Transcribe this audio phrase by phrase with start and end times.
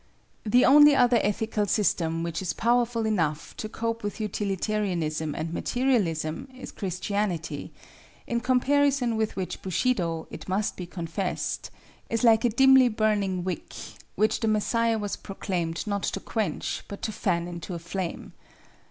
[0.43, 6.47] The only other ethical system which is powerful enough to cope with Utilitarianism and Materialism
[6.55, 7.71] is Christianity,
[8.25, 11.69] in comparison with which Bushido, it must be confessed,
[12.09, 13.75] is like "a dimly burning wick"
[14.15, 18.33] which the Messiah was proclaimed not to quench but to fan into a flame.